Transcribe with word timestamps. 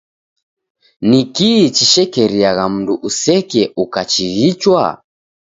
Nikii 1.09 1.65
chishekeriagha 1.75 2.65
mndu 2.73 2.93
useke 3.07 3.61
ukachighichwa? 3.83 4.83